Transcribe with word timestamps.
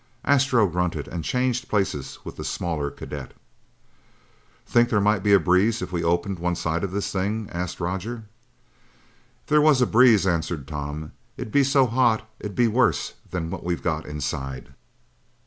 Astro 0.25 0.65
grunted 0.67 1.07
and 1.07 1.23
changed 1.23 1.69
places 1.69 2.17
with 2.23 2.35
the 2.35 2.43
smaller 2.43 2.89
cadet. 2.89 3.33
"Think 4.65 4.89
there 4.89 4.99
might 4.99 5.21
be 5.21 5.31
a 5.31 5.39
breeze 5.39 5.79
if 5.83 5.91
we 5.91 6.03
opened 6.03 6.37
up 6.37 6.41
one 6.41 6.55
side 6.55 6.83
of 6.83 6.89
this 6.89 7.11
thing?" 7.11 7.47
asked 7.51 7.79
Roger. 7.79 8.23
"If 9.43 9.45
there 9.49 9.61
was 9.61 9.79
a 9.79 9.85
breeze," 9.85 10.25
answered 10.25 10.67
Tom, 10.67 11.11
"it'd 11.37 11.53
be 11.53 11.63
so 11.63 11.85
hot, 11.85 12.27
it'd 12.39 12.55
be 12.55 12.67
worse 12.67 13.13
than 13.29 13.51
what 13.51 13.63
we've 13.63 13.83
got 13.83 14.07
inside." 14.07 14.73